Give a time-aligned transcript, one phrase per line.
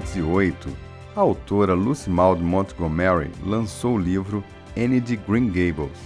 [0.00, 0.68] 1908,
[1.14, 4.42] a autora Lucy Maud Montgomery lançou o livro
[4.76, 5.98] Anne de Green Gables,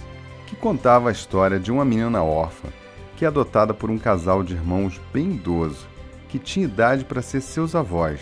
[0.45, 2.67] que contava a história de uma menina órfã
[3.15, 5.87] que é adotada por um casal de irmãos bem idoso,
[6.27, 8.19] que tinha idade para ser seus avós.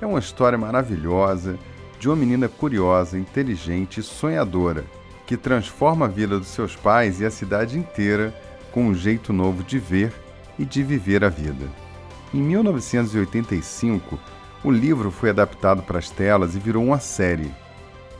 [0.00, 1.58] É uma história maravilhosa
[1.98, 4.84] de uma menina curiosa, inteligente e sonhadora,
[5.26, 8.34] que transforma a vida dos seus pais e a cidade inteira
[8.70, 10.12] com um jeito novo de ver
[10.58, 11.66] e de viver a vida.
[12.34, 14.18] Em 1985,
[14.64, 17.52] o livro foi adaptado para as telas e virou uma série.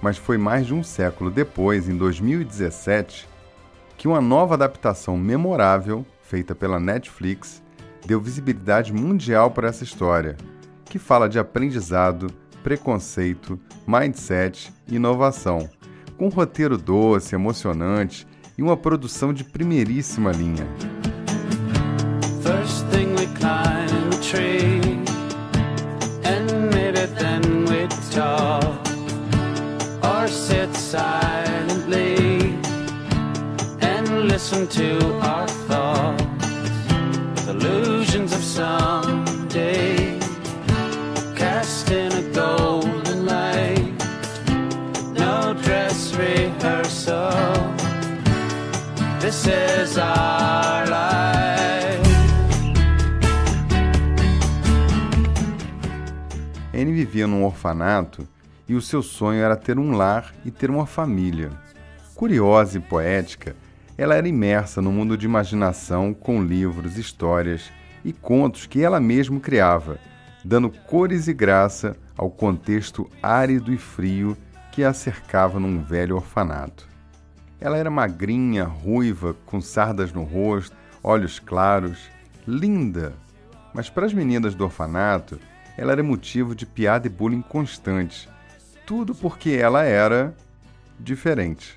[0.01, 3.29] Mas foi mais de um século depois, em 2017,
[3.97, 7.63] que uma nova adaptação memorável, feita pela Netflix,
[8.05, 10.37] deu visibilidade mundial para essa história,
[10.85, 12.29] que fala de aprendizado,
[12.63, 15.69] preconceito, mindset e inovação,
[16.17, 20.67] com um roteiro doce, emocionante e uma produção de primeiríssima linha.
[22.43, 24.86] First thing we climb tree
[30.27, 32.59] or sit silently
[33.81, 40.19] and listen to our thoughts, illusions of someday
[41.37, 43.95] cast in a golden light,
[45.13, 47.31] no dress rehearsal.
[49.21, 52.07] This is our life.
[56.73, 58.27] Anne vivia num orfanato
[58.69, 61.51] e o seu sonho era ter um lar e ter uma família.
[62.15, 63.55] Curiosa e poética,
[63.99, 67.71] ela era imersa no mundo de imaginação com livros, histórias
[68.05, 69.99] e contos que ela mesma criava,
[70.45, 74.37] dando cores e graça ao contexto árido e frio
[74.73, 76.87] que a cercava num velho orfanato.
[77.59, 82.11] Ela era magrinha, ruiva, com sardas no rosto, olhos claros,
[82.47, 83.15] linda.
[83.73, 85.41] Mas para as meninas do orfanato,
[85.77, 88.29] ela era motivo de piada e bullying constantes.
[88.87, 90.33] Tudo porque ela era
[90.99, 91.77] diferente.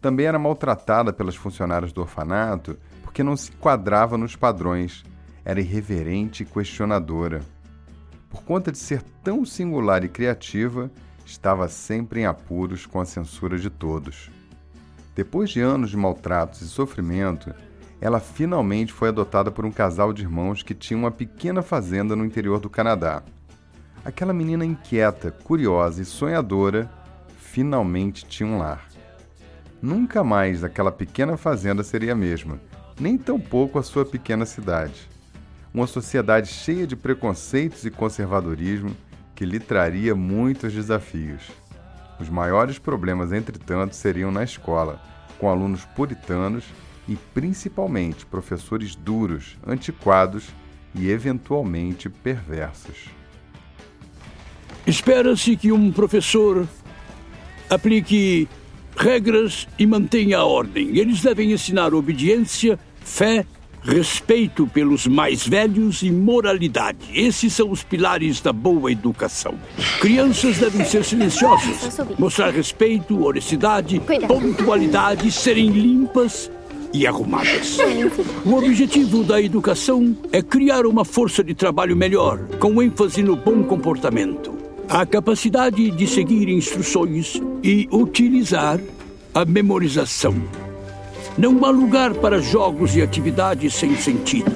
[0.00, 5.04] Também era maltratada pelas funcionárias do orfanato porque não se enquadrava nos padrões,
[5.44, 7.42] era irreverente e questionadora.
[8.28, 10.90] Por conta de ser tão singular e criativa,
[11.24, 14.28] estava sempre em apuros com a censura de todos.
[15.14, 17.54] Depois de anos de maltratos e sofrimento,
[18.00, 22.24] ela finalmente foi adotada por um casal de irmãos que tinha uma pequena fazenda no
[22.24, 23.22] interior do Canadá.
[24.04, 26.90] Aquela menina inquieta, curiosa e sonhadora
[27.38, 28.88] finalmente tinha um lar.
[29.80, 32.60] Nunca mais aquela pequena fazenda seria a mesma,
[32.98, 35.08] nem tampouco a sua pequena cidade.
[35.72, 38.96] Uma sociedade cheia de preconceitos e conservadorismo
[39.36, 41.52] que lhe traria muitos desafios.
[42.18, 45.00] Os maiores problemas, entretanto, seriam na escola,
[45.38, 46.64] com alunos puritanos
[47.06, 50.48] e principalmente professores duros, antiquados
[50.92, 53.21] e eventualmente perversos.
[54.86, 56.66] Espera-se que um professor
[57.70, 58.48] aplique
[58.96, 60.96] regras e mantenha a ordem.
[60.98, 63.46] Eles devem ensinar obediência, fé
[63.82, 66.98] respeito pelos mais velhos e moralidade.
[67.12, 69.54] Esses são os pilares da boa educação.
[70.00, 76.50] Crianças devem ser silenciosas, mostrar respeito, honestidade, pontualidade, serem limpas
[76.92, 77.78] e arrumadas.
[78.44, 83.62] O objetivo da educação é criar uma força de trabalho melhor, com ênfase no bom
[83.62, 84.52] comportamento,
[84.88, 88.80] a capacidade de seguir instruções e utilizar
[89.34, 90.34] a memorização.
[91.38, 94.52] Não há lugar para jogos e atividades sem sentido.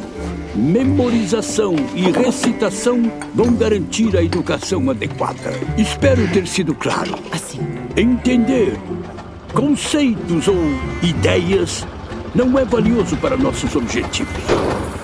[0.54, 5.52] Memorização e recitação vão garantir a educação adequada.
[5.78, 7.14] Espero ter sido claro.
[7.30, 7.60] Assim.
[7.96, 8.78] Entender
[9.54, 10.56] conceitos ou
[11.02, 11.86] ideias
[12.34, 14.95] não é valioso para nossos objetivos.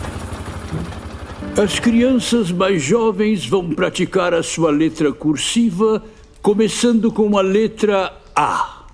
[1.60, 6.02] As crianças mais jovens vão praticar a sua letra cursiva,
[6.40, 8.86] começando com a letra A.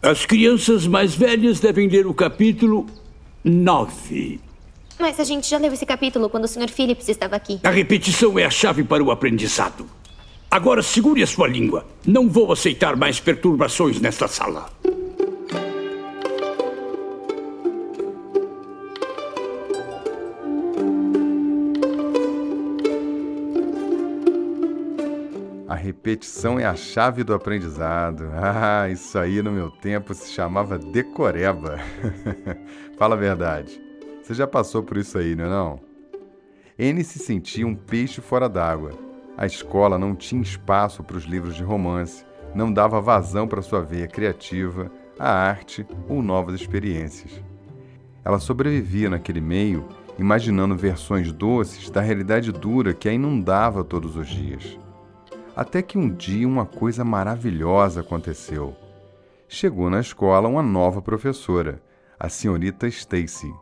[0.00, 2.86] As crianças mais velhas devem ler o capítulo
[3.42, 4.38] 9.
[4.96, 6.70] Mas a gente já leu esse capítulo quando o Sr.
[6.70, 7.58] Phillips estava aqui.
[7.64, 9.86] A repetição é a chave para o aprendizado.
[10.48, 11.84] Agora segure a sua língua.
[12.06, 14.70] Não vou aceitar mais perturbações nesta sala.
[25.84, 28.24] Repetição é a chave do aprendizado.
[28.34, 31.78] Ah, isso aí no meu tempo se chamava decoreba.
[32.96, 33.80] Fala a verdade.
[34.22, 35.80] Você já passou por isso aí, não é não?
[36.78, 38.92] N se sentia um peixe fora d'água.
[39.36, 43.82] A escola não tinha espaço para os livros de romance, não dava vazão para sua
[43.82, 47.42] veia criativa, a arte ou novas experiências.
[48.24, 49.86] Ela sobrevivia naquele meio
[50.18, 54.78] imaginando versões doces da realidade dura que a inundava todos os dias.
[55.56, 58.74] Até que um dia uma coisa maravilhosa aconteceu.
[59.46, 61.80] Chegou na escola uma nova professora,
[62.18, 63.54] a senhorita Stacy,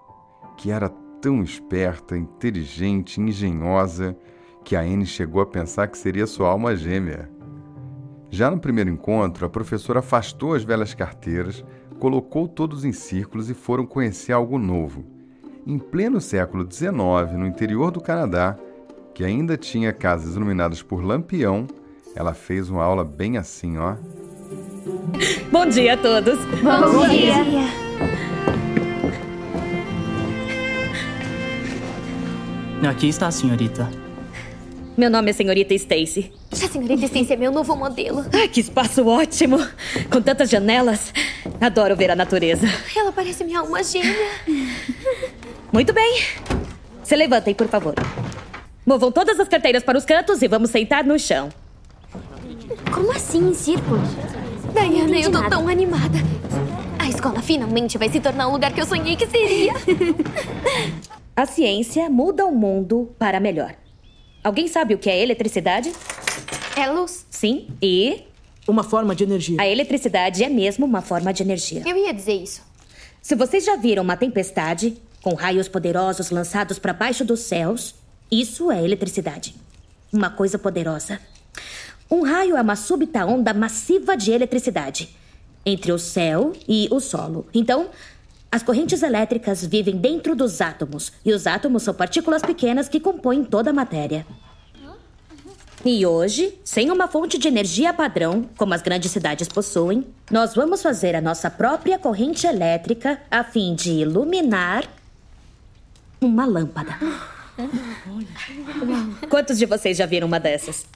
[0.57, 0.89] que era
[1.21, 4.17] tão esperta, inteligente, engenhosa,
[4.65, 7.29] que a Anne chegou a pensar que seria sua alma gêmea.
[8.31, 11.63] Já no primeiro encontro, a professora afastou as velhas carteiras,
[11.99, 15.05] colocou todos em círculos e foram conhecer algo novo.
[15.67, 18.57] Em pleno século XIX, no interior do Canadá,
[19.15, 21.67] que ainda tinha casas iluminadas por lampião,
[22.15, 23.97] ela fez uma aula bem assim, ó.
[25.51, 26.39] Bom dia a todos.
[26.63, 27.45] Bom, Bom dia.
[27.45, 27.73] dia.
[32.91, 33.89] Aqui está a senhorita.
[34.97, 36.33] Meu nome é senhorita Stacy.
[36.53, 38.27] A senhorita Stacy é meu novo modelo.
[38.33, 39.59] Ai, que espaço ótimo!
[40.11, 41.13] Com tantas janelas.
[41.61, 42.67] Adoro ver a natureza.
[42.95, 44.15] Ela parece minha alma gêmea.
[45.73, 46.23] Muito bem.
[47.03, 47.95] Se levantem, por favor.
[48.85, 51.49] Movam todas as carteiras para os cantos e vamos sentar no chão.
[53.03, 53.99] Como assim em círculo?
[54.73, 55.57] Diana, eu tô nada.
[55.57, 56.19] tão animada.
[57.01, 59.73] A escola finalmente vai se tornar o lugar que eu sonhei que seria.
[61.35, 63.75] a ciência muda o mundo para melhor.
[64.45, 65.93] Alguém sabe o que é eletricidade?
[66.77, 67.27] É luz.
[67.29, 67.67] Sim.
[67.83, 68.23] E?
[68.69, 69.61] Uma forma de energia.
[69.61, 71.83] A eletricidade é mesmo uma forma de energia.
[71.85, 72.63] Eu ia dizer isso.
[73.21, 77.97] Se vocês já viram uma tempestade, com raios poderosos lançados para baixo dos céus,
[78.31, 79.57] isso é eletricidade.
[80.13, 81.19] Uma coisa poderosa.
[82.13, 85.17] Um raio é uma súbita onda massiva de eletricidade
[85.65, 87.47] entre o céu e o solo.
[87.55, 87.89] Então,
[88.51, 93.43] as correntes elétricas vivem dentro dos átomos, e os átomos são partículas pequenas que compõem
[93.43, 94.27] toda a matéria.
[95.87, 100.83] E hoje, sem uma fonte de energia padrão, como as grandes cidades possuem, nós vamos
[100.83, 104.85] fazer a nossa própria corrente elétrica a fim de iluminar
[106.21, 106.95] uma lâmpada.
[109.31, 110.87] Quantos de vocês já viram uma dessas?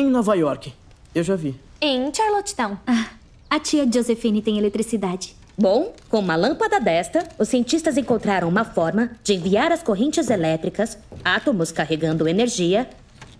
[0.00, 0.72] Em Nova York.
[1.14, 1.54] Eu já vi.
[1.78, 2.78] Em Charlottetown.
[2.86, 3.10] Ah,
[3.50, 5.36] a tia Josephine tem eletricidade.
[5.58, 10.96] Bom, com uma lâmpada desta, os cientistas encontraram uma forma de enviar as correntes elétricas,
[11.22, 12.88] átomos carregando energia,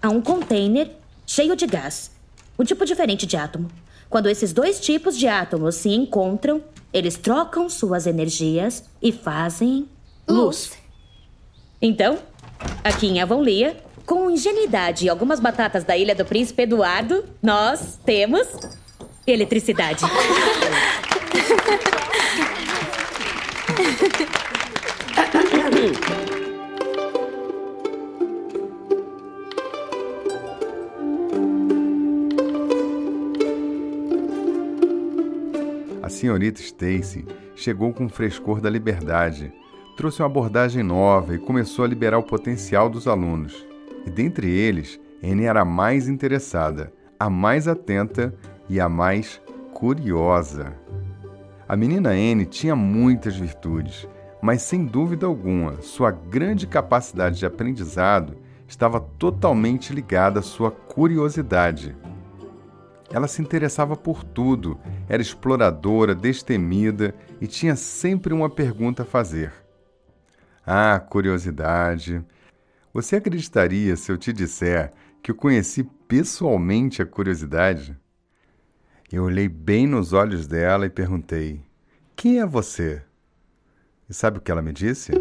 [0.02, 0.90] a um container
[1.26, 2.10] cheio de gás.
[2.58, 3.70] Um tipo diferente de átomo.
[4.10, 6.62] Quando esses dois tipos de átomos se encontram,
[6.92, 9.88] eles trocam suas energias e fazem
[10.28, 10.72] luz.
[11.80, 12.18] Então,
[12.84, 18.46] aqui em Avonlea, com ingenuidade e algumas batatas da Ilha do Príncipe Eduardo, nós temos
[19.26, 20.04] eletricidade.
[36.02, 37.24] A senhorita Stacy
[37.54, 39.52] chegou com o frescor da liberdade,
[39.96, 43.69] trouxe uma abordagem nova e começou a liberar o potencial dos alunos.
[44.06, 48.34] E dentre eles, Anne era a mais interessada, a mais atenta
[48.68, 49.40] e a mais
[49.72, 50.74] curiosa.
[51.68, 54.08] A menina Anne tinha muitas virtudes,
[54.42, 58.36] mas sem dúvida alguma, sua grande capacidade de aprendizado
[58.66, 61.96] estava totalmente ligada à sua curiosidade.
[63.12, 64.78] Ela se interessava por tudo,
[65.08, 69.52] era exploradora, destemida e tinha sempre uma pergunta a fazer.
[70.64, 72.24] Ah, curiosidade.
[72.92, 74.92] Você acreditaria se eu te disser
[75.22, 77.96] que eu conheci pessoalmente a curiosidade?
[79.12, 81.62] Eu olhei bem nos olhos dela e perguntei:
[82.16, 83.00] Quem é você?
[84.08, 85.12] E sabe o que ela me disse?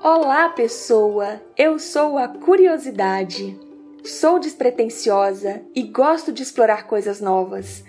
[0.00, 1.42] Olá, pessoa!
[1.56, 3.58] Eu sou a Curiosidade.
[4.04, 7.84] Sou despretensiosa e gosto de explorar coisas novas,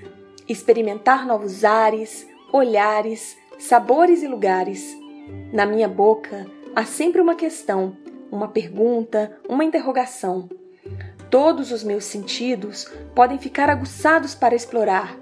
[0.50, 5.03] experimentar novos ares, olhares, sabores e lugares.
[5.52, 7.96] Na minha boca há sempre uma questão,
[8.32, 10.50] uma pergunta, uma interrogação.
[11.30, 15.18] Todos os meus sentidos podem ficar aguçados para explorar.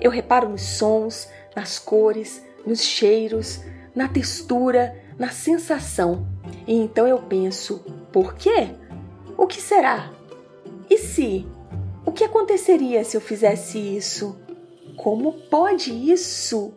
[0.00, 3.60] Eu reparo nos sons, nas cores, nos cheiros,
[3.94, 6.26] na textura, na sensação.
[6.66, 8.70] E então eu penso: por quê?
[9.36, 10.10] O que será?
[10.88, 11.46] E se?
[12.04, 14.38] O que aconteceria se eu fizesse isso?
[14.96, 16.74] Como pode isso?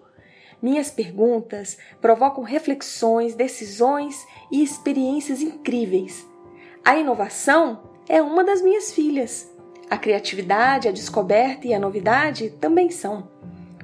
[0.62, 6.26] Minhas perguntas provocam reflexões, decisões e experiências incríveis.
[6.84, 9.52] A inovação é uma das minhas filhas.
[9.90, 13.30] A criatividade, a descoberta e a novidade também são.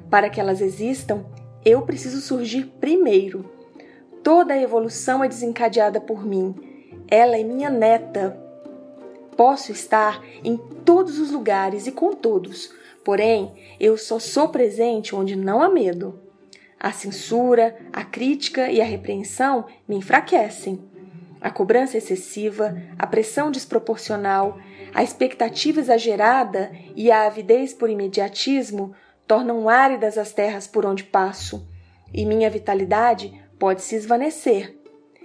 [0.09, 1.25] Para que elas existam,
[1.63, 3.49] eu preciso surgir primeiro.
[4.23, 6.55] Toda a evolução é desencadeada por mim.
[7.07, 8.39] Ela é minha neta.
[9.37, 15.35] Posso estar em todos os lugares e com todos, porém, eu só sou presente onde
[15.35, 16.22] não há medo.
[16.83, 20.83] A censura, a crítica e a repreensão me enfraquecem.
[21.39, 24.57] A cobrança excessiva, a pressão desproporcional,
[24.93, 28.93] a expectativa exagerada e a avidez por imediatismo
[29.25, 31.65] tornam áridas as terras por onde passo,
[32.13, 34.77] e minha vitalidade pode se esvanecer.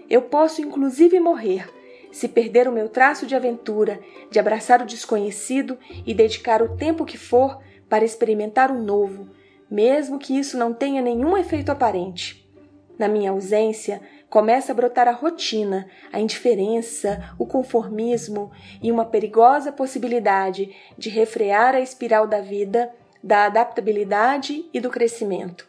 [0.09, 1.69] Eu posso inclusive morrer
[2.12, 3.99] se perder o meu traço de aventura,
[4.31, 9.29] de abraçar o desconhecido e dedicar o tempo que for para experimentar o novo,
[9.70, 12.48] mesmo que isso não tenha nenhum efeito aparente.
[12.98, 18.50] Na minha ausência, começa a brotar a rotina, a indiferença, o conformismo
[18.82, 25.68] e uma perigosa possibilidade de refrear a espiral da vida, da adaptabilidade e do crescimento.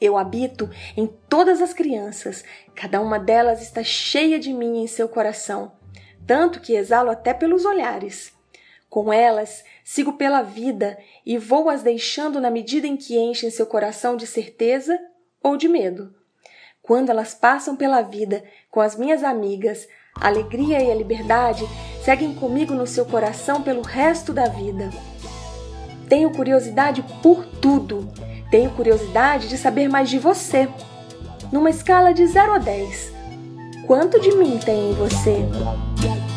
[0.00, 5.08] Eu habito em todas as crianças, cada uma delas está cheia de mim em seu
[5.08, 5.72] coração,
[6.26, 8.32] tanto que exalo até pelos olhares.
[8.90, 13.66] Com elas, sigo pela vida e vou as deixando na medida em que enchem seu
[13.66, 14.98] coração de certeza
[15.42, 16.14] ou de medo.
[16.80, 21.64] Quando elas passam pela vida com as minhas amigas, a alegria e a liberdade
[22.04, 24.90] seguem comigo no seu coração pelo resto da vida.
[26.08, 28.12] Tenho curiosidade por tudo
[28.52, 30.68] tenho curiosidade de saber mais de você.
[31.50, 33.10] Numa escala de 0 a 10,
[33.86, 35.38] quanto de mim tem em você?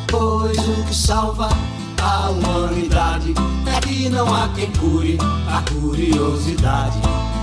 [0.09, 1.49] Pois o que salva
[2.05, 3.33] a humanidade
[3.65, 6.99] é que não há quem cure a curiosidade.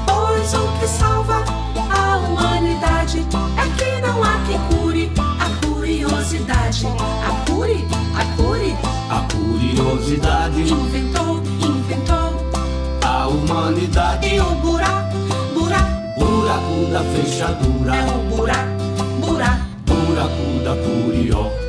[0.07, 1.43] Pois o que salva
[1.91, 3.27] a humanidade
[3.57, 6.87] é que não há quem cure a curiosidade.
[6.87, 8.77] A cure, a cure,
[9.11, 10.61] a curiosidade.
[10.61, 12.33] Inventou, inventou
[13.05, 14.29] a humanidade.
[14.29, 15.17] E o buraco,
[15.55, 17.97] buraco, buraco da fechadura.
[17.97, 18.83] É o buraco,
[19.27, 21.62] buraco, buraco da curió.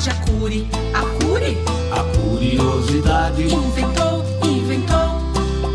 [0.00, 1.58] Cidade a cure, a cure,
[1.92, 3.42] a curiosidade.
[3.42, 5.20] Inventou, inventou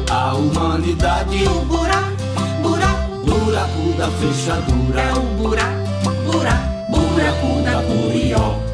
[0.09, 1.43] a humanidade.
[1.47, 2.17] O buraco,
[2.63, 5.01] buraco, buraco da fechadura.
[5.01, 8.64] É o buraco, buraco, buraco da curió.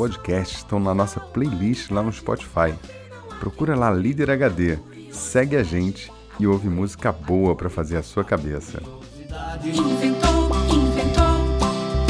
[0.00, 2.74] do nosso podcast estão na nossa playlist lá no Spotify.
[3.38, 4.78] Procura lá Líder HD,
[5.12, 8.82] segue a gente e ouve música boa para fazer a sua cabeça.
[9.62, 11.24] Inventou, inventou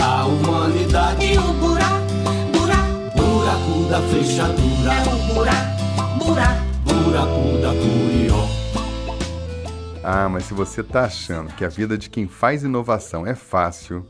[0.02, 1.32] a humanidade.
[1.32, 2.12] E o buraco,
[2.52, 4.94] buraco, buraco da fechadura.
[4.94, 8.46] É o buraco, buraco, buraco da curió.
[10.02, 14.06] Ah, mas se você tá achando que a vida de quem faz inovação é fácil,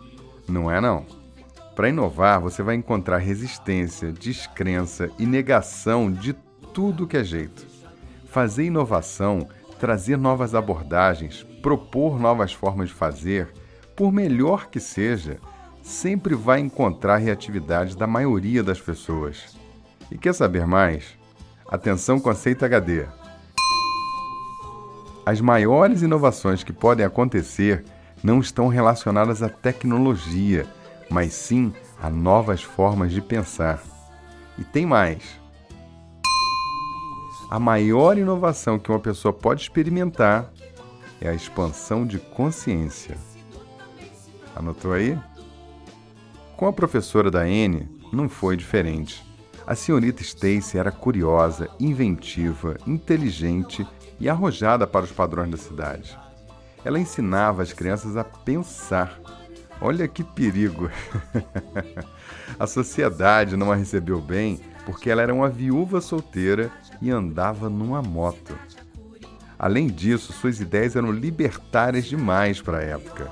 [0.47, 1.20] não é não.
[1.81, 6.35] Para inovar, você vai encontrar resistência, descrença e negação de
[6.75, 7.67] tudo que é jeito.
[8.27, 13.49] Fazer inovação, trazer novas abordagens, propor novas formas de fazer,
[13.97, 15.39] por melhor que seja,
[15.83, 19.57] sempre vai encontrar reatividade da maioria das pessoas.
[20.11, 21.17] E quer saber mais?
[21.67, 23.07] Atenção Conceito HD.
[25.25, 27.83] As maiores inovações que podem acontecer
[28.23, 30.67] não estão relacionadas à tecnologia,
[31.11, 33.83] mas sim a novas formas de pensar.
[34.57, 35.41] E tem mais.
[37.51, 40.53] A maior inovação que uma pessoa pode experimentar
[41.21, 43.17] é a expansão de consciência.
[44.55, 45.19] Anotou aí?
[46.57, 49.25] Com a professora da N, não foi diferente.
[49.67, 53.87] A senhorita Stacy era curiosa, inventiva, inteligente
[54.19, 56.19] e arrojada para os padrões da cidade.
[56.85, 59.21] Ela ensinava as crianças a pensar.
[59.81, 60.91] Olha que perigo!
[62.59, 66.71] a sociedade não a recebeu bem porque ela era uma viúva solteira
[67.01, 68.59] e andava numa moto.
[69.59, 73.31] Além disso, suas ideias eram libertárias demais para a época.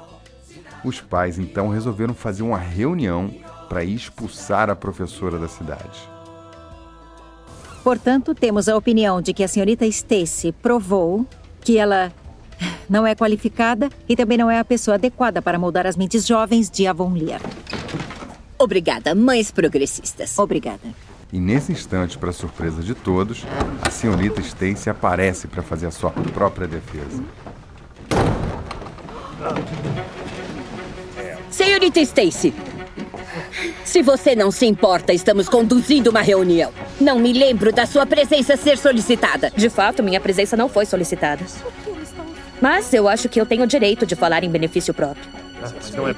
[0.85, 3.35] Os pais então resolveram fazer uma reunião
[3.69, 6.09] para expulsar a professora da cidade.
[7.83, 11.27] Portanto, temos a opinião de que a senhorita Stacy provou
[11.61, 12.13] que ela
[12.89, 16.71] não é qualificada e também não é a pessoa adequada para moldar as mentes jovens
[16.71, 17.41] de Avonlea.
[18.59, 20.39] Obrigada, mães progressistas.
[20.39, 20.89] Obrigada.
[21.33, 23.45] E nesse instante, para surpresa de todos,
[23.83, 27.23] a senhorita Stacy aparece para fazer a sua própria defesa.
[31.51, 32.55] Senhorita Stacy,
[33.85, 36.73] se você não se importa, estamos conduzindo uma reunião.
[37.01, 39.53] Não me lembro da sua presença ser solicitada.
[39.57, 41.45] De fato, minha presença não foi solicitada.
[42.61, 45.25] Mas eu acho que eu tenho o direito de falar em benefício próprio.
[45.97, 46.15] Não é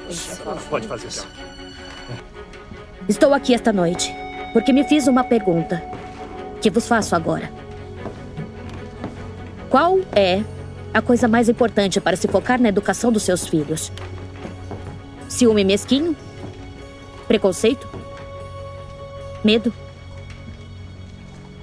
[0.69, 1.27] Pode fazer isso.
[3.07, 4.13] Estou aqui esta noite
[4.53, 5.81] porque me fiz uma pergunta
[6.61, 7.51] que vos faço agora.
[9.69, 10.43] Qual é
[10.93, 13.91] a coisa mais importante para se focar na educação dos seus filhos?
[15.29, 16.15] Ciúme mesquinho?
[17.27, 17.87] Preconceito?
[19.43, 19.73] Medo?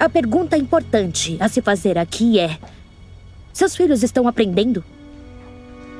[0.00, 2.58] A pergunta importante a se fazer aqui é:
[3.52, 4.84] seus filhos estão aprendendo?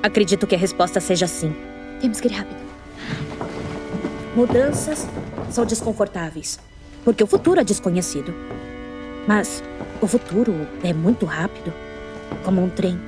[0.02, 1.54] Acredito que a resposta seja sim.
[2.00, 2.60] Temos que ir rápido.
[4.36, 5.08] Mudanças
[5.50, 6.60] são desconfortáveis,
[7.04, 8.32] porque o futuro é desconhecido.
[9.26, 9.62] Mas
[10.00, 11.72] o futuro é muito rápido,
[12.44, 12.98] como um trem.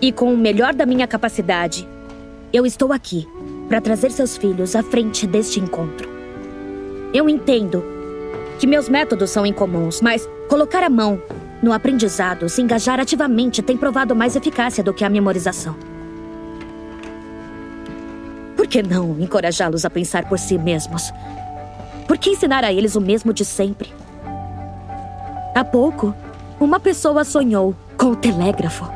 [0.00, 1.88] E com o melhor da minha capacidade,
[2.52, 3.26] eu estou aqui
[3.68, 6.08] para trazer seus filhos à frente deste encontro.
[7.12, 7.82] Eu entendo
[8.58, 11.20] que meus métodos são incomuns, mas colocar a mão
[11.62, 15.74] no aprendizado, se engajar ativamente, tem provado mais eficácia do que a memorização.
[18.56, 21.12] Por que não encorajá-los a pensar por si mesmos?
[22.06, 23.92] Por que ensinar a eles o mesmo de sempre?
[25.54, 26.14] Há pouco,
[26.60, 28.88] uma pessoa sonhou com o telégrafo,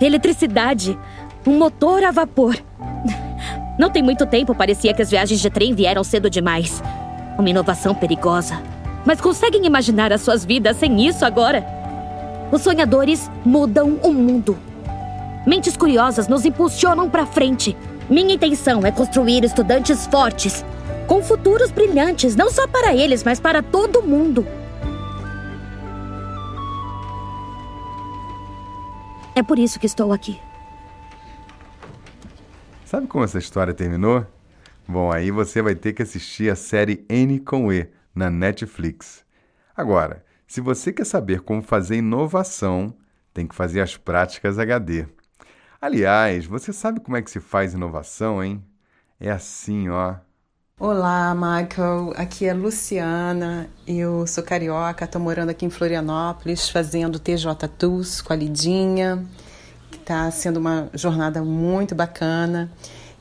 [0.00, 0.98] eletricidade,
[1.46, 2.56] um motor a vapor.
[3.78, 6.82] Não tem muito tempo, parecia que as viagens de trem vieram cedo demais.
[7.38, 8.60] Uma inovação perigosa.
[9.06, 11.79] Mas conseguem imaginar as suas vidas sem isso agora?
[12.50, 14.58] Os sonhadores mudam o mundo.
[15.46, 17.76] Mentes curiosas nos impulsionam para frente.
[18.08, 20.64] Minha intenção é construir estudantes fortes,
[21.06, 24.46] com futuros brilhantes, não só para eles, mas para todo mundo.
[29.34, 30.40] É por isso que estou aqui.
[32.84, 34.26] Sabe como essa história terminou?
[34.86, 39.24] Bom, aí você vai ter que assistir a série N com E na Netflix.
[39.76, 42.92] Agora, se você quer saber como fazer inovação,
[43.32, 45.06] tem que fazer as práticas HD.
[45.80, 48.60] Aliás, você sabe como é que se faz inovação, hein?
[49.20, 50.16] É assim, ó.
[50.76, 52.14] Olá, Michael.
[52.16, 53.70] Aqui é Luciana.
[53.86, 59.24] Eu sou carioca, estou morando aqui em Florianópolis, fazendo TJ Tools com a Lidinha
[59.88, 62.68] que está sendo uma jornada muito bacana.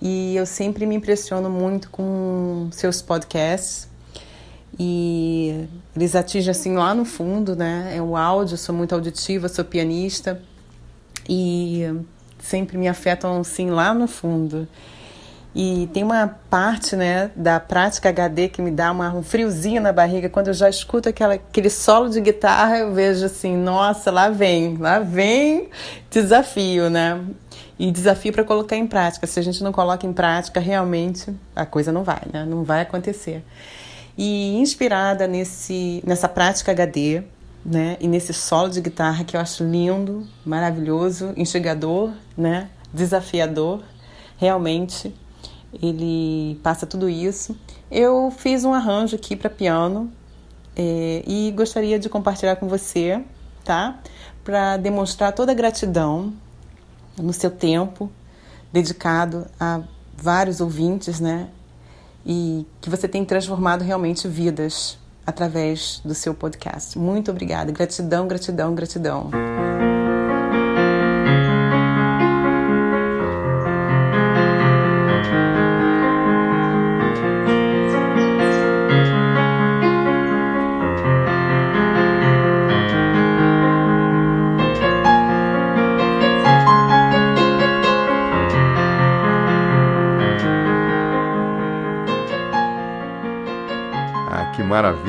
[0.02, 3.89] E eu sempre me impressiono muito com seus podcasts.
[4.80, 7.92] E eles atingem assim lá no fundo, né?
[7.94, 10.42] É o áudio, sou muito auditiva, sou pianista.
[11.28, 11.86] E
[12.40, 14.68] sempre me afetam assim lá no fundo.
[15.54, 19.92] E tem uma parte né, da prática HD que me dá uma, um friozinho na
[19.92, 20.30] barriga.
[20.30, 24.78] Quando eu já escuto aquela, aquele solo de guitarra, eu vejo assim: nossa, lá vem,
[24.78, 25.70] lá vem
[26.10, 27.20] desafio, né?
[27.78, 29.26] E desafio para colocar em prática.
[29.26, 32.46] Se a gente não coloca em prática, realmente a coisa não vai, né?
[32.46, 33.44] Não vai acontecer.
[34.22, 37.24] E inspirada nesse, nessa prática HD,
[37.66, 37.96] né?
[38.02, 42.70] E nesse solo de guitarra que eu acho lindo, maravilhoso, instigador, né?
[42.94, 43.82] Desafiador,
[44.36, 45.16] realmente
[45.82, 47.58] ele passa tudo isso.
[47.90, 50.12] Eu fiz um arranjo aqui para piano
[50.76, 53.24] é, e gostaria de compartilhar com você,
[53.64, 54.02] tá?
[54.44, 56.34] Para demonstrar toda a gratidão
[57.18, 58.12] no seu tempo
[58.70, 59.80] dedicado a
[60.14, 61.48] vários ouvintes, né?
[62.26, 66.98] E que você tem transformado realmente vidas através do seu podcast.
[66.98, 67.72] Muito obrigada.
[67.72, 69.30] Gratidão, gratidão, gratidão.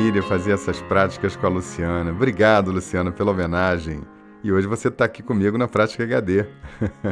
[0.01, 2.11] Maravilha fazer essas práticas com a Luciana.
[2.11, 4.01] Obrigado, Luciana, pela homenagem.
[4.43, 6.47] E hoje você está aqui comigo na Prática HD.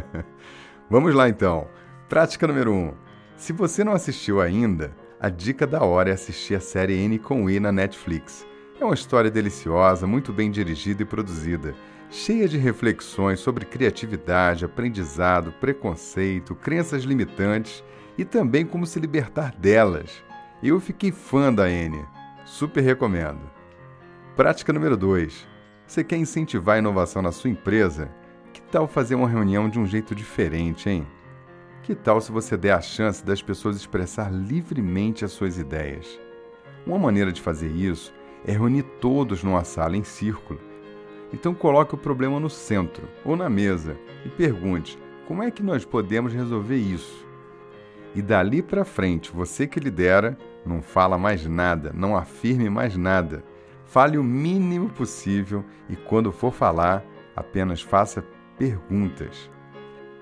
[0.89, 1.67] Vamos lá então.
[2.09, 2.75] Prática número 1.
[2.75, 2.93] Um.
[3.37, 7.47] Se você não assistiu ainda, a dica da hora é assistir a série N com
[7.47, 8.43] E na Netflix.
[8.81, 11.75] É uma história deliciosa, muito bem dirigida e produzida,
[12.09, 17.83] cheia de reflexões sobre criatividade, aprendizado, preconceito, crenças limitantes
[18.17, 20.23] e também como se libertar delas.
[20.63, 22.03] Eu fiquei fã da N.
[22.49, 23.47] Super recomendo.
[24.35, 25.47] Prática número 2.
[25.85, 28.09] Você quer incentivar a inovação na sua empresa?
[28.51, 31.05] Que tal fazer uma reunião de um jeito diferente, hein?
[31.83, 36.19] Que tal se você der a chance das pessoas expressar livremente as suas ideias?
[36.87, 38.11] Uma maneira de fazer isso
[38.43, 40.59] é reunir todos numa sala em círculo.
[41.31, 45.85] Então coloque o problema no centro ou na mesa e pergunte: como é que nós
[45.85, 47.28] podemos resolver isso?
[48.15, 53.43] E dali para frente, você que lidera, não fala mais nada, não afirme mais nada.
[53.85, 57.03] Fale o mínimo possível e quando for falar,
[57.35, 58.23] apenas faça
[58.57, 59.49] perguntas.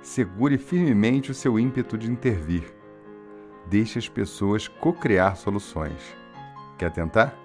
[0.02, 2.64] Segure firmemente o seu ímpeto de intervir.
[3.66, 6.16] Deixe as pessoas co-criar soluções.
[6.78, 7.36] Quer tentar?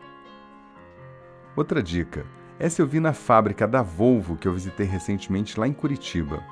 [1.56, 2.24] Outra dica.
[2.58, 6.44] Essa eu vi na fábrica da Volvo que eu visitei recentemente lá em Curitiba.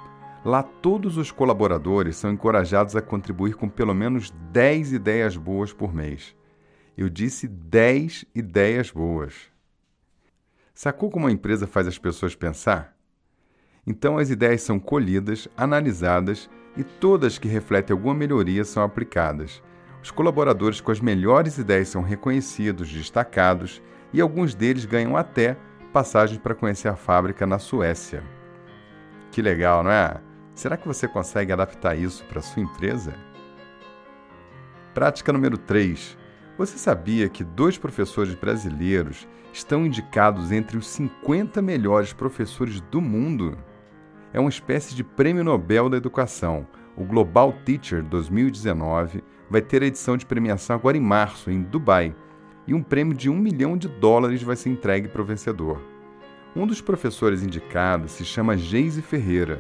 [0.45, 5.95] Lá todos os colaboradores são encorajados a contribuir com pelo menos 10 ideias boas por
[5.95, 6.35] mês.
[6.97, 9.51] Eu disse 10 ideias boas.
[10.73, 12.97] Sacou como a empresa faz as pessoas pensar?
[13.87, 19.63] Então as ideias são colhidas, analisadas e todas que refletem alguma melhoria são aplicadas.
[20.03, 25.57] Os colaboradores com as melhores ideias são reconhecidos, destacados e alguns deles ganham até
[25.93, 28.23] passagem para conhecer a fábrica na Suécia.
[29.31, 30.30] Que legal, não é?
[30.61, 33.15] Será que você consegue adaptar isso para sua empresa?
[34.93, 36.19] Prática número 3.
[36.59, 43.57] Você sabia que dois professores brasileiros estão indicados entre os 50 melhores professores do mundo?
[44.35, 46.69] É uma espécie de prêmio Nobel da Educação.
[46.95, 52.15] O Global Teacher 2019 vai ter a edição de premiação agora em março, em Dubai,
[52.67, 55.81] e um prêmio de um milhão de dólares vai ser entregue para o vencedor.
[56.55, 59.59] Um dos professores indicados se chama Geise Ferreira.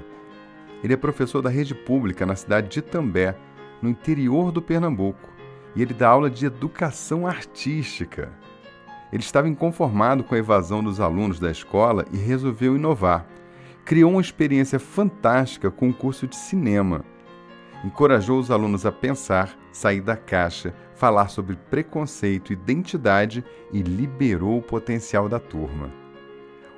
[0.82, 3.36] Ele é professor da rede pública na cidade de Itambé,
[3.82, 5.28] no interior do Pernambuco,
[5.74, 8.32] e ele dá aula de educação artística.
[9.12, 13.26] Ele estava inconformado com a evasão dos alunos da escola e resolveu inovar.
[13.84, 17.04] Criou uma experiência fantástica com um curso de cinema.
[17.84, 24.62] Encorajou os alunos a pensar, sair da caixa, falar sobre preconceito, identidade e liberou o
[24.62, 25.90] potencial da turma.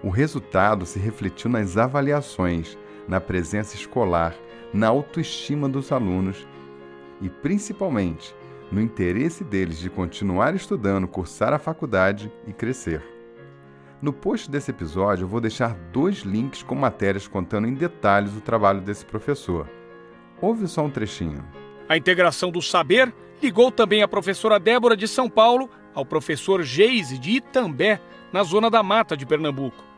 [0.02, 4.34] O resultado se refletiu nas avaliações, na presença escolar,
[4.72, 6.46] na autoestima dos alunos
[7.20, 8.34] e, principalmente,
[8.70, 13.02] no interesse deles de continuar estudando, cursar a faculdade e crescer.
[14.00, 18.40] No post desse episódio, eu vou deixar dois links com matérias contando em detalhes o
[18.40, 19.68] trabalho desse professor.
[20.40, 21.44] Ouve só um trechinho.
[21.88, 27.18] A integração do saber ligou também a professora Débora de São Paulo ao professor Geise
[27.18, 28.00] de Itambé,
[28.32, 29.91] na zona da mata de Pernambuco.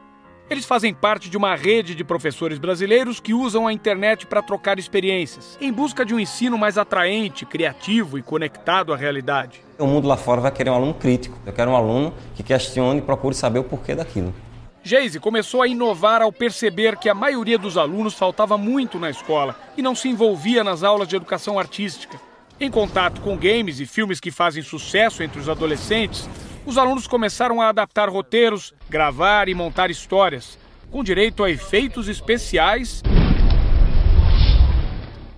[0.50, 4.78] Eles fazem parte de uma rede de professores brasileiros que usam a internet para trocar
[4.78, 9.62] experiências, em busca de um ensino mais atraente, criativo e conectado à realidade.
[9.78, 11.38] O mundo lá fora vai querer um aluno crítico.
[11.46, 14.34] Eu quero um aluno que questione e procure saber o porquê daquilo.
[14.82, 19.58] Geise começou a inovar ao perceber que a maioria dos alunos faltava muito na escola
[19.78, 22.20] e não se envolvia nas aulas de educação artística.
[22.60, 26.28] Em contato com games e filmes que fazem sucesso entre os adolescentes,
[26.66, 30.58] os alunos começaram a adaptar roteiros, gravar e montar histórias,
[30.90, 33.02] com direito a efeitos especiais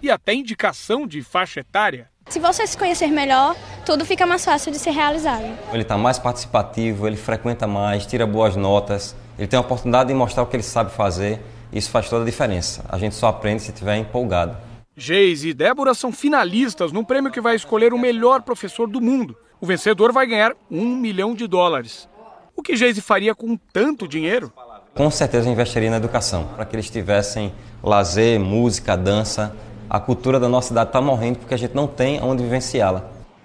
[0.03, 2.09] e até indicação de faixa etária.
[2.29, 5.45] Se você se conhecer melhor, tudo fica mais fácil de ser realizado.
[5.73, 10.15] Ele está mais participativo, ele frequenta mais, tira boas notas, ele tem a oportunidade de
[10.15, 11.41] mostrar o que ele sabe fazer.
[11.73, 12.85] Isso faz toda a diferença.
[12.89, 14.57] A gente só aprende se estiver empolgado.
[14.97, 19.37] Geise e Débora são finalistas num prêmio que vai escolher o melhor professor do mundo.
[19.59, 22.07] O vencedor vai ganhar um milhão de dólares.
[22.55, 24.53] O que Geise faria com tanto dinheiro?
[24.95, 29.57] Com certeza investiria na educação, para que eles tivessem lazer, música, dança.
[29.89, 33.05] A cultura da nossa cidade está morrendo porque a gente não tem onde vivenciá-la.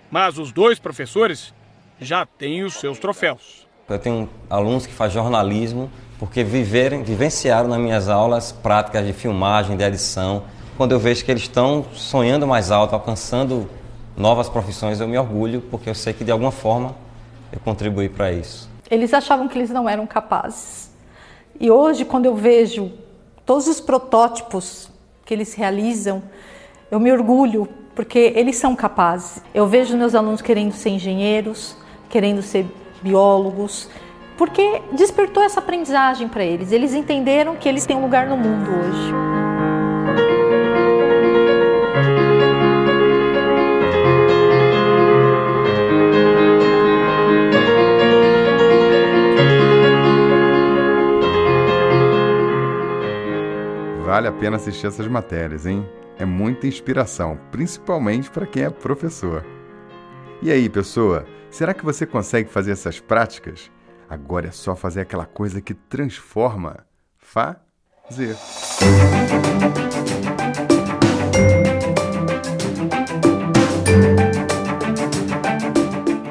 [0.09, 1.53] Mas os dois professores
[1.99, 3.65] já têm os seus troféus.
[3.87, 9.77] Eu tenho alunos que fazem jornalismo porque viverem, vivenciaram nas minhas aulas práticas de filmagem,
[9.77, 10.43] de edição.
[10.75, 13.69] Quando eu vejo que eles estão sonhando mais alto, alcançando
[14.15, 16.95] novas profissões, eu me orgulho porque eu sei que de alguma forma
[17.51, 18.69] eu contribuí para isso.
[18.89, 20.91] Eles achavam que eles não eram capazes.
[21.59, 22.91] E hoje, quando eu vejo
[23.45, 24.89] todos os protótipos
[25.25, 26.23] que eles realizam,
[26.89, 29.41] eu me orgulho porque eles são capazes.
[29.53, 31.75] Eu vejo meus alunos querendo ser engenheiros,
[32.09, 32.65] querendo ser
[33.01, 33.89] biólogos,
[34.37, 36.71] porque despertou essa aprendizagem para eles.
[36.71, 39.50] Eles entenderam que eles têm um lugar no mundo hoje.
[54.11, 55.87] Vale a pena assistir essas matérias, hein?
[56.19, 59.45] É muita inspiração, principalmente para quem é professor.
[60.41, 63.71] E aí, pessoa, será que você consegue fazer essas práticas?
[64.09, 66.85] Agora é só fazer aquela coisa que transforma.
[67.17, 68.35] Fazer.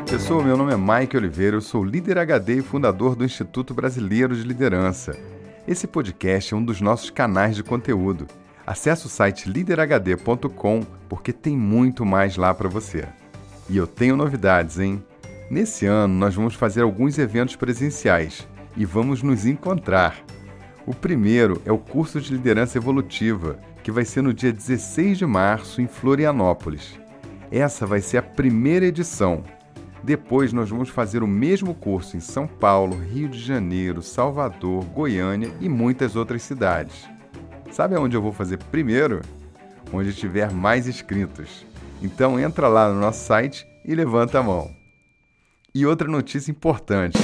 [0.05, 4.37] professor, meu nome é Mike Oliveira, eu sou líder HD e fundador do Instituto Brasileiro
[4.37, 5.40] de Liderança.
[5.69, 8.27] Esse podcast é um dos nossos canais de conteúdo.
[8.67, 13.07] Acesse o site liderhd.com porque tem muito mais lá para você.
[13.69, 15.05] E eu tenho novidades, hein?
[15.51, 20.25] Nesse ano nós vamos fazer alguns eventos presenciais e vamos nos encontrar.
[20.87, 25.27] O primeiro é o curso de liderança evolutiva, que vai ser no dia 16 de
[25.27, 26.99] março em Florianópolis.
[27.51, 29.45] Essa vai ser a primeira edição.
[30.03, 35.53] Depois nós vamos fazer o mesmo curso em São Paulo, Rio de Janeiro, Salvador, Goiânia
[35.61, 37.09] e muitas outras cidades.
[37.71, 39.21] Sabe aonde eu vou fazer primeiro?
[39.93, 41.67] Onde tiver mais inscritos.
[42.03, 44.71] Então entra lá no nosso site e levanta a mão.
[45.75, 47.19] E outra notícia importante.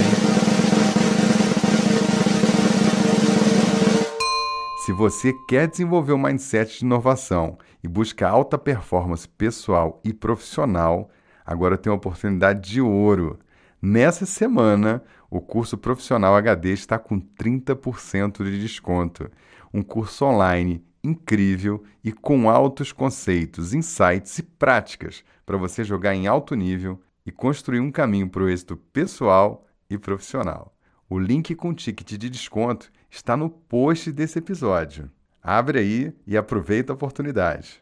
[4.85, 11.11] Se você quer desenvolver um mindset de inovação e busca alta performance pessoal e profissional,
[11.47, 13.39] agora tem uma oportunidade de ouro.
[13.81, 19.31] Nessa semana, o curso Profissional HD está com 30% de desconto.
[19.73, 26.27] Um curso online incrível e com altos conceitos, insights e práticas para você jogar em
[26.27, 30.75] alto nível e construir um caminho para o êxito pessoal e profissional.
[31.09, 35.09] O link com ticket de desconto está no post desse episódio.
[35.41, 37.81] Abre aí e aproveita a oportunidade.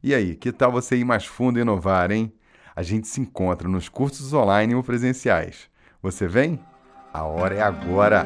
[0.00, 2.32] E aí, que tal você ir mais fundo e inovar, hein?
[2.78, 5.68] A gente se encontra nos cursos online ou presenciais.
[6.00, 6.60] Você vem?
[7.12, 8.24] A hora é agora!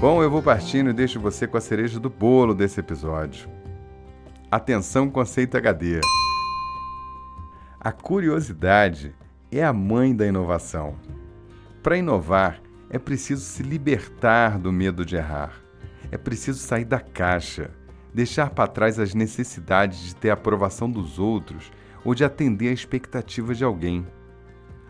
[0.00, 3.50] Bom, eu vou partindo e deixo você com a cereja do bolo desse episódio.
[4.50, 6.00] Atenção, conceito HD.
[7.78, 9.14] A curiosidade
[9.56, 10.96] é a mãe da inovação.
[11.82, 15.60] Para inovar, é preciso se libertar do medo de errar.
[16.10, 17.70] É preciso sair da caixa,
[18.12, 21.70] deixar para trás as necessidades de ter a aprovação dos outros
[22.04, 24.06] ou de atender a expectativas de alguém.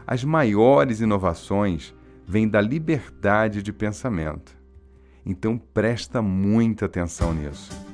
[0.07, 1.95] As maiores inovações
[2.27, 4.57] vêm da liberdade de pensamento.
[5.25, 7.88] Então presta muita atenção nisso.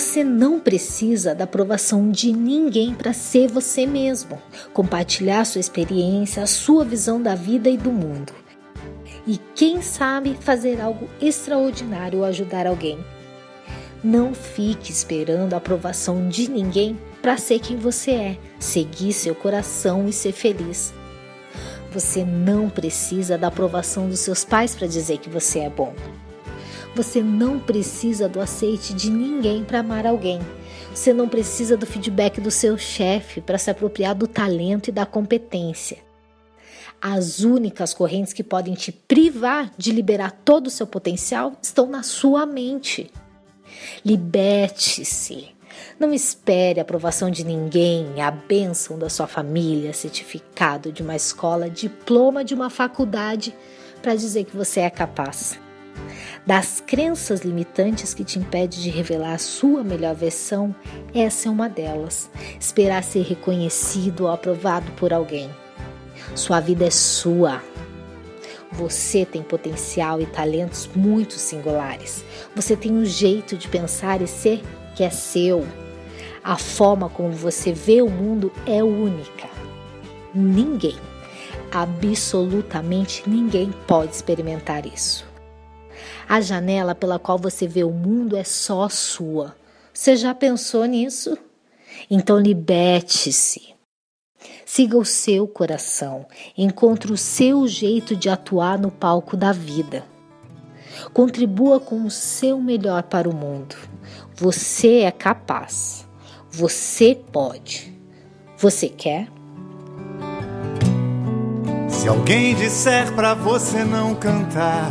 [0.00, 4.40] Você não precisa da aprovação de ninguém para ser você mesmo,
[4.72, 8.32] compartilhar sua experiência, a sua visão da vida e do mundo.
[9.26, 12.98] E quem sabe fazer algo extraordinário ou ajudar alguém.
[14.02, 20.08] Não fique esperando a aprovação de ninguém para ser quem você é, seguir seu coração
[20.08, 20.94] e ser feliz.
[21.92, 25.94] Você não precisa da aprovação dos seus pais para dizer que você é bom.
[26.94, 30.40] Você não precisa do aceite de ninguém para amar alguém.
[30.92, 35.06] Você não precisa do feedback do seu chefe para se apropriar do talento e da
[35.06, 35.98] competência.
[37.00, 42.02] As únicas correntes que podem te privar de liberar todo o seu potencial estão na
[42.02, 43.10] sua mente.
[44.04, 45.48] Liberte-se.
[45.98, 51.70] Não espere a aprovação de ninguém, a bênção da sua família, certificado de uma escola,
[51.70, 53.54] diploma de uma faculdade
[54.02, 55.58] para dizer que você é capaz.
[56.46, 60.74] Das crenças limitantes que te impede de revelar a sua melhor versão,
[61.14, 62.30] essa é uma delas.
[62.58, 65.50] Esperar ser reconhecido ou aprovado por alguém.
[66.34, 67.62] Sua vida é sua.
[68.72, 72.24] Você tem potencial e talentos muito singulares.
[72.54, 74.62] Você tem um jeito de pensar e ser
[74.94, 75.66] que é seu.
[76.42, 79.48] A forma como você vê o mundo é única.
[80.34, 80.96] Ninguém,
[81.70, 85.29] absolutamente ninguém pode experimentar isso.
[86.28, 89.56] A janela pela qual você vê o mundo é só sua.
[89.92, 91.36] Você já pensou nisso?
[92.10, 93.74] Então liberte-se.
[94.64, 100.04] Siga o seu coração, encontre o seu jeito de atuar no palco da vida.
[101.12, 103.76] Contribua com o seu melhor para o mundo.
[104.34, 106.06] Você é capaz.
[106.50, 107.92] Você pode.
[108.56, 109.28] Você quer?
[111.88, 114.90] Se alguém disser para você não cantar,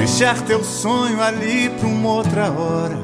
[0.00, 2.96] deixar teu sonho ali para uma outra hora,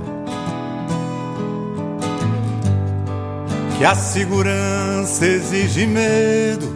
[3.76, 6.74] que a segurança exige medo,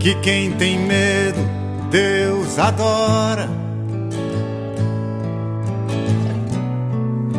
[0.00, 1.38] que quem tem medo
[1.90, 3.46] Deus adora.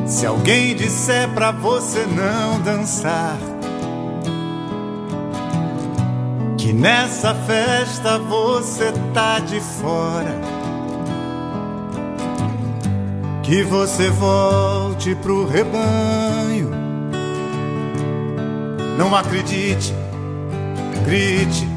[0.06, 3.38] Se alguém disser para você não dançar,
[6.64, 10.40] que nessa festa você tá de fora.
[13.44, 16.72] Que você volte pro rebanho.
[18.98, 19.94] Não acredite,
[21.06, 21.68] grite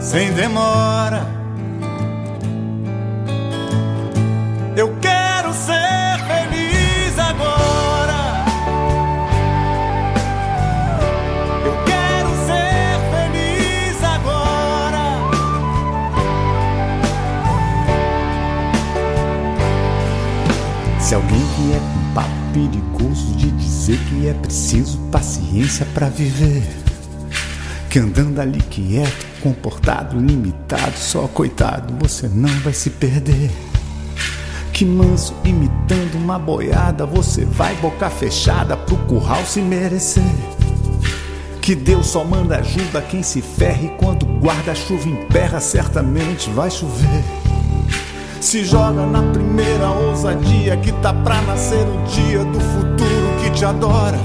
[0.00, 1.35] sem demora.
[23.86, 26.64] Dizer que é preciso paciência para viver,
[27.88, 33.48] que andando ali quieto, comportado, limitado, só coitado, você não vai se perder.
[34.72, 40.34] Que manso imitando uma boiada, você vai boca fechada pro curral se merecer.
[41.62, 47.24] Que Deus só manda ajuda quem se ferre quando guarda-chuva emperra, certamente vai chover.
[48.40, 52.95] Se joga na primeira ousadia que tá pra nascer o dia do futuro
[53.56, 54.18] te adora.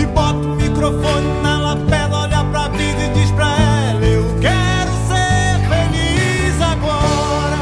[0.00, 4.92] E bota o microfone na lapela, olha pra vida e diz pra ela: Eu quero
[5.08, 7.58] ser feliz agora.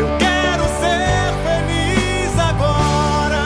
[0.00, 3.42] Eu quero ser feliz agora.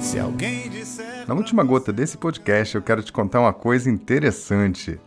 [0.00, 1.28] Se alguém disser.
[1.28, 4.98] Na última gota desse podcast, eu quero te contar uma coisa interessante.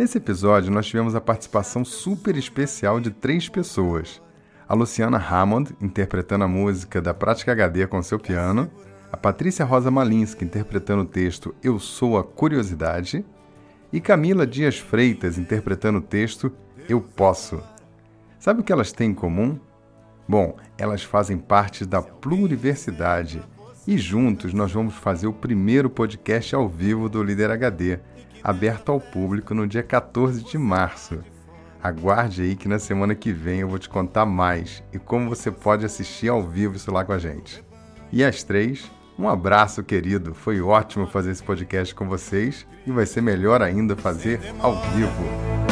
[0.00, 4.18] Nesse episódio, nós tivemos a participação super especial de três pessoas.
[4.66, 8.70] A Luciana Hammond, interpretando a música da Prática HD com seu piano.
[9.12, 13.22] A Patrícia Rosa Malinsky, interpretando o texto Eu Sou a Curiosidade.
[13.92, 16.50] E Camila Dias Freitas, interpretando o texto
[16.88, 17.62] Eu Posso.
[18.38, 19.60] Sabe o que elas têm em comum?
[20.26, 23.42] Bom, elas fazem parte da Pluriversidade
[23.90, 27.98] e juntos nós vamos fazer o primeiro podcast ao vivo do Líder HD,
[28.40, 31.18] aberto ao público no dia 14 de março.
[31.82, 35.50] Aguarde aí que na semana que vem eu vou te contar mais e como você
[35.50, 37.64] pode assistir ao vivo isso lá com a gente.
[38.12, 43.06] E às três, um abraço querido, foi ótimo fazer esse podcast com vocês e vai
[43.06, 45.69] ser melhor ainda fazer ao vivo.